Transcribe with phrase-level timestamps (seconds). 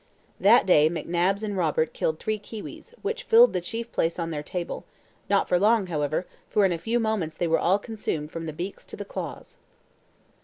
[0.39, 4.41] That day McNabbs and Robert killed three kiwis, which filled the chief place on their
[4.41, 4.83] table,
[5.29, 8.51] not for long, however, for in a few moments they were all consumed from the
[8.51, 9.57] beaks to the claws.